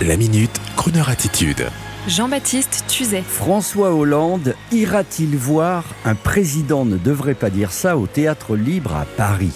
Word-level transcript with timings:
La 0.00 0.16
minute, 0.16 0.60
Kroneur 0.74 1.10
attitude. 1.10 1.68
Jean-Baptiste 2.08 2.84
Tuzet. 2.88 3.22
François 3.22 3.94
Hollande 3.94 4.56
ira-t-il 4.72 5.36
voir 5.36 5.84
un 6.04 6.16
président 6.16 6.84
ne 6.84 6.96
devrait 6.96 7.34
pas 7.34 7.50
dire 7.50 7.70
ça 7.70 7.96
au 7.96 8.08
théâtre 8.08 8.56
libre 8.56 8.96
à 8.96 9.04
Paris? 9.04 9.52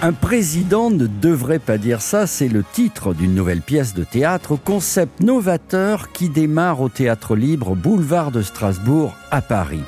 Un 0.00 0.14
président 0.14 0.90
ne 0.90 1.06
devrait 1.06 1.58
pas 1.58 1.76
dire 1.76 2.00
ça, 2.00 2.26
c'est 2.26 2.48
le 2.48 2.64
titre 2.72 3.12
d'une 3.12 3.34
nouvelle 3.34 3.60
pièce 3.60 3.92
de 3.92 4.04
théâtre, 4.04 4.56
concept 4.56 5.20
novateur 5.20 6.10
qui 6.12 6.30
démarre 6.30 6.80
au 6.80 6.88
théâtre 6.88 7.36
libre 7.36 7.74
boulevard 7.74 8.30
de 8.30 8.40
Strasbourg 8.40 9.14
à 9.30 9.42
Paris 9.42 9.84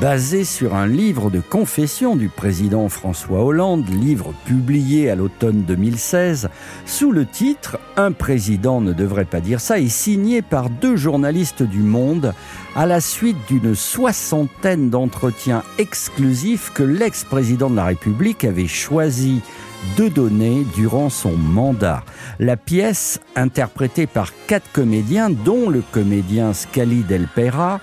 basé 0.00 0.44
sur 0.44 0.74
un 0.74 0.86
livre 0.86 1.30
de 1.30 1.40
confession 1.40 2.16
du 2.16 2.28
président 2.28 2.88
François 2.88 3.44
Hollande, 3.44 3.88
livre 3.88 4.32
publié 4.44 5.10
à 5.10 5.14
l'automne 5.14 5.62
2016, 5.62 6.48
sous 6.86 7.12
le 7.12 7.26
titre 7.26 7.78
Un 7.96 8.12
président 8.12 8.80
ne 8.80 8.92
devrait 8.92 9.24
pas 9.24 9.40
dire 9.40 9.60
ça, 9.60 9.78
et 9.78 9.88
signé 9.88 10.42
par 10.42 10.70
deux 10.70 10.96
journalistes 10.96 11.62
du 11.62 11.80
Monde 11.80 12.34
à 12.74 12.86
la 12.86 13.00
suite 13.00 13.36
d'une 13.48 13.74
soixantaine 13.74 14.90
d'entretiens 14.90 15.62
exclusifs 15.78 16.72
que 16.74 16.82
l'ex-président 16.82 17.70
de 17.70 17.76
la 17.76 17.84
République 17.84 18.44
avait 18.44 18.66
choisi 18.66 19.42
de 19.96 20.08
donner 20.08 20.64
durant 20.74 21.10
son 21.10 21.32
mandat. 21.36 22.04
La 22.38 22.56
pièce, 22.56 23.20
interprétée 23.36 24.06
par 24.06 24.32
quatre 24.46 24.70
comédiens, 24.72 25.30
dont 25.30 25.68
le 25.68 25.82
comédien 25.92 26.52
Scali 26.52 27.02
Del 27.02 27.26
Pera, 27.26 27.80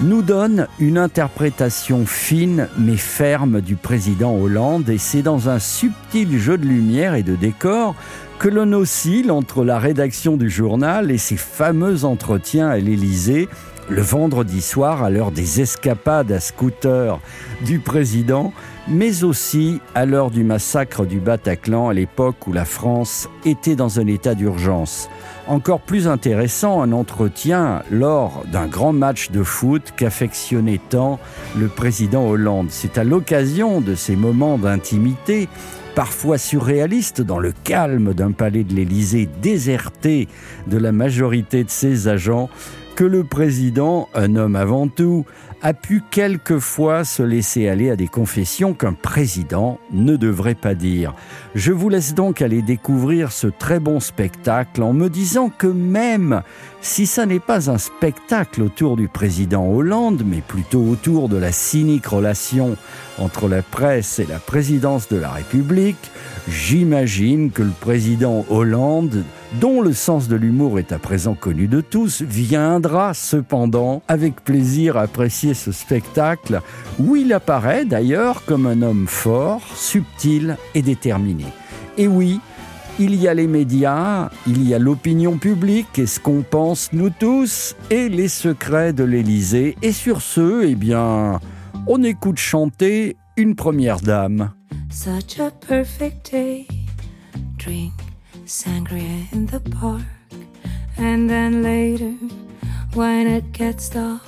nous 0.00 0.22
donne 0.22 0.66
une 0.78 0.98
interprétation 0.98 2.04
fine 2.04 2.68
mais 2.78 2.96
ferme 2.96 3.60
du 3.60 3.76
président 3.76 4.34
Hollande 4.34 4.90
et 4.90 4.98
c'est 4.98 5.22
dans 5.22 5.48
un 5.48 5.58
subtil 5.58 6.38
jeu 6.38 6.58
de 6.58 6.66
lumière 6.66 7.14
et 7.14 7.22
de 7.22 7.34
décor 7.34 7.94
que 8.38 8.48
l'on 8.48 8.72
oscille 8.74 9.30
entre 9.30 9.64
la 9.64 9.78
rédaction 9.78 10.36
du 10.36 10.50
journal 10.50 11.10
et 11.10 11.16
ses 11.16 11.38
fameux 11.38 12.04
entretiens 12.04 12.68
à 12.68 12.76
l'Élysée 12.76 13.48
le 13.88 14.02
vendredi 14.02 14.60
soir 14.60 15.02
à 15.02 15.10
l'heure 15.10 15.30
des 15.30 15.60
escapades 15.60 16.32
à 16.32 16.40
scooter 16.40 17.20
du 17.64 17.78
président, 17.78 18.52
mais 18.88 19.24
aussi 19.24 19.80
à 19.94 20.06
l'heure 20.06 20.30
du 20.30 20.44
massacre 20.44 21.06
du 21.06 21.18
Bataclan 21.18 21.88
à 21.88 21.94
l'époque 21.94 22.46
où 22.46 22.52
la 22.52 22.64
France 22.64 23.28
était 23.44 23.76
dans 23.76 24.00
un 24.00 24.06
état 24.06 24.34
d'urgence. 24.34 25.08
Encore 25.46 25.80
plus 25.80 26.08
intéressant, 26.08 26.82
un 26.82 26.92
entretien 26.92 27.82
lors 27.90 28.44
d'un 28.50 28.66
grand 28.66 28.92
match 28.92 29.30
de 29.30 29.42
foot 29.42 29.92
qu'affectionnait 29.96 30.80
tant 30.88 31.20
le 31.56 31.68
président 31.68 32.26
Hollande. 32.26 32.68
C'est 32.70 32.98
à 32.98 33.04
l'occasion 33.04 33.80
de 33.80 33.94
ces 33.94 34.16
moments 34.16 34.58
d'intimité 34.58 35.48
parfois 35.94 36.36
surréalistes 36.36 37.22
dans 37.22 37.38
le 37.38 37.54
calme 37.64 38.12
d'un 38.12 38.32
palais 38.32 38.64
de 38.64 38.74
l'Élysée 38.74 39.28
déserté 39.40 40.28
de 40.66 40.76
la 40.76 40.92
majorité 40.92 41.64
de 41.64 41.70
ses 41.70 42.08
agents 42.08 42.50
que 42.96 43.04
le 43.04 43.24
président, 43.24 44.08
un 44.14 44.36
homme 44.36 44.56
avant 44.56 44.88
tout, 44.88 45.26
a 45.60 45.74
pu 45.74 46.02
quelquefois 46.10 47.04
se 47.04 47.22
laisser 47.22 47.68
aller 47.68 47.90
à 47.90 47.96
des 47.96 48.08
confessions 48.08 48.72
qu'un 48.72 48.94
président 48.94 49.78
ne 49.92 50.16
devrait 50.16 50.54
pas 50.54 50.74
dire. 50.74 51.14
Je 51.54 51.72
vous 51.72 51.90
laisse 51.90 52.14
donc 52.14 52.40
aller 52.40 52.62
découvrir 52.62 53.32
ce 53.32 53.48
très 53.48 53.80
bon 53.80 54.00
spectacle 54.00 54.82
en 54.82 54.94
me 54.94 55.10
disant 55.10 55.50
que 55.50 55.66
même 55.66 56.42
si 56.80 57.06
ça 57.06 57.26
n'est 57.26 57.38
pas 57.38 57.70
un 57.70 57.76
spectacle 57.76 58.62
autour 58.62 58.96
du 58.96 59.08
président 59.08 59.66
Hollande, 59.66 60.22
mais 60.24 60.40
plutôt 60.40 60.82
autour 60.82 61.28
de 61.28 61.36
la 61.36 61.52
cynique 61.52 62.06
relation 62.06 62.78
entre 63.18 63.46
la 63.46 63.60
presse 63.60 64.20
et 64.20 64.26
la 64.26 64.38
présidence 64.38 65.08
de 65.08 65.18
la 65.18 65.30
République, 65.30 66.10
j'imagine 66.48 67.50
que 67.50 67.62
le 67.62 67.72
président 67.78 68.46
Hollande, 68.48 69.22
dont 69.54 69.80
le 69.80 69.92
sens 69.92 70.28
de 70.28 70.36
l'humour 70.36 70.78
est 70.78 70.92
à 70.92 70.98
présent 70.98 71.34
connu 71.34 71.68
de 71.68 71.80
tous, 71.80 72.22
viendra 72.22 73.14
cependant 73.14 74.02
avec 74.08 74.42
plaisir 74.44 74.96
apprécier 74.96 75.54
ce 75.54 75.72
spectacle 75.72 76.60
où 76.98 77.16
il 77.16 77.32
apparaît 77.32 77.84
d'ailleurs 77.84 78.44
comme 78.44 78.66
un 78.66 78.82
homme 78.82 79.06
fort, 79.06 79.62
subtil 79.74 80.56
et 80.74 80.82
déterminé. 80.82 81.46
Et 81.98 82.08
oui, 82.08 82.40
il 82.98 83.14
y 83.14 83.28
a 83.28 83.34
les 83.34 83.46
médias, 83.46 84.30
il 84.46 84.66
y 84.66 84.74
a 84.74 84.78
l'opinion 84.78 85.38
publique 85.38 85.98
et 85.98 86.06
ce 86.06 86.20
qu'on 86.20 86.42
pense 86.42 86.92
nous 86.92 87.10
tous, 87.10 87.76
et 87.90 88.08
les 88.08 88.28
secrets 88.28 88.92
de 88.92 89.04
l'Élysée. 89.04 89.76
Et 89.82 89.92
sur 89.92 90.22
ce, 90.22 90.64
eh 90.64 90.74
bien, 90.74 91.40
on 91.86 92.02
écoute 92.02 92.38
chanter 92.38 93.16
une 93.36 93.54
première 93.54 94.00
dame. 94.00 94.52
Such 94.90 95.40
a 95.40 95.50
perfect 95.50 96.32
day. 96.32 96.66
Drink 97.58 98.05
sangria 98.46 99.32
in 99.32 99.46
the 99.46 99.58
park. 99.58 100.02
And 100.96 101.28
then 101.28 101.62
later, 101.62 102.12
when 102.94 103.26
it 103.26 103.52
gets 103.52 103.88
dark, 103.88 104.22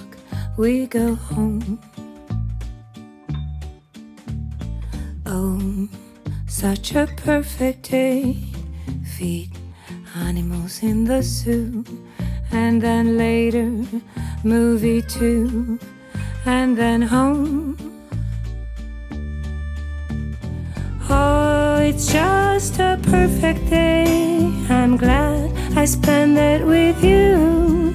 we 0.56 0.86
go 0.86 1.14
home. 1.14 1.78
Oh, 5.24 5.88
such 6.48 6.94
a 6.94 7.06
perfect 7.16 7.90
day. 7.90 8.36
Feed 9.16 9.52
animals 10.16 10.82
in 10.82 11.04
the 11.04 11.22
zoo. 11.22 11.84
And 12.50 12.82
then 12.82 13.16
later, 13.16 13.70
movie 14.42 15.02
too. 15.02 15.78
And 16.44 16.76
then 16.76 17.02
home. 17.02 17.76
Oh, 21.08 21.78
it's 21.80 22.12
just 22.12 22.78
a 22.80 22.98
perfect 23.02 23.70
day. 23.70 23.88
Glad 24.98 25.53
I 25.76 25.84
spent 25.84 26.36
it 26.36 26.66
with 26.66 27.04
you. 27.04 27.94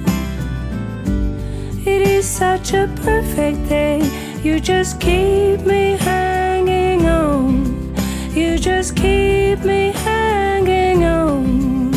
It 1.84 2.00
is 2.00 2.26
such 2.26 2.72
a 2.72 2.88
perfect 3.02 3.68
day. 3.68 4.00
You 4.42 4.58
just 4.58 5.00
keep 5.00 5.60
me 5.66 5.98
hanging 5.98 7.04
on. 7.04 7.94
You 8.32 8.56
just 8.56 8.96
keep 8.96 9.58
me 9.64 9.92
hanging 9.92 11.04
on. 11.04 11.92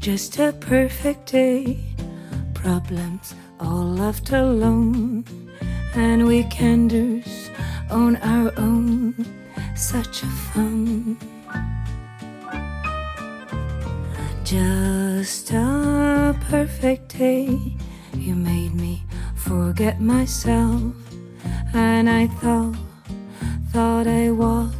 Just 0.00 0.36
a 0.40 0.52
perfect 0.52 1.30
day. 1.30 1.78
Problems 2.54 3.36
all 3.60 3.86
left 3.86 4.32
alone. 4.32 5.24
And 5.94 6.22
weekenders 6.22 7.50
on 7.88 8.16
our 8.16 8.52
own. 8.56 9.41
Such 9.74 10.22
a 10.22 10.26
fun. 10.26 11.16
Just 14.44 15.50
a 15.52 16.36
perfect 16.50 17.18
day. 17.18 17.58
You 18.14 18.34
made 18.34 18.74
me 18.74 19.02
forget 19.34 20.00
myself. 20.00 20.82
And 21.74 22.08
I 22.08 22.26
thought, 22.26 22.76
thought 23.72 24.06
I 24.06 24.30
was 24.30 24.74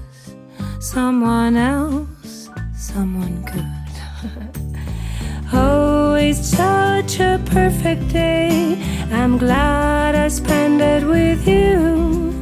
someone 0.83 1.57
else, 1.57 2.51
someone 2.77 3.43
good. 3.43 3.93
oh, 5.53 6.15
it's 6.15 6.47
such 6.47 7.21
a 7.21 7.41
perfect 7.47 8.09
day. 8.09 8.77
I'm 9.11 9.39
glad 9.39 10.15
I 10.15 10.29
spent 10.29 10.81
it 10.83 11.07
with 11.07 11.47
you. 11.49 12.42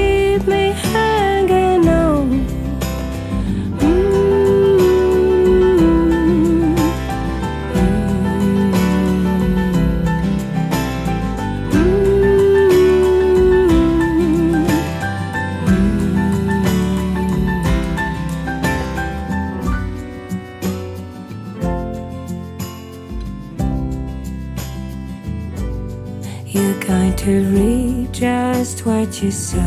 You're 26.53 26.79
going 26.81 27.15
to 27.15 27.45
read 27.45 28.13
just 28.13 28.85
what 28.85 29.23
you 29.23 29.31
sow. 29.31 29.57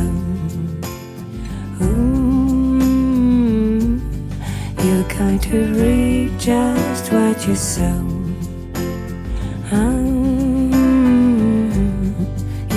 You're 4.84 5.08
going 5.16 5.38
to 5.38 5.58
read 5.80 6.38
just 6.38 7.10
what 7.10 7.48
you 7.48 7.54
sow. 7.54 8.06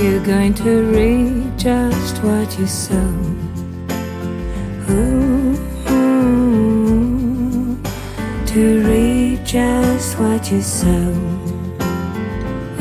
You're 0.02 0.24
going 0.26 0.54
to 0.54 0.84
read 0.96 1.60
just 1.60 2.24
what 2.24 2.58
you 2.58 2.66
sow. 2.66 3.14
To 8.48 8.84
read 8.88 9.46
just 9.46 10.18
what 10.18 10.50
you 10.50 10.62
sow. 10.62 11.37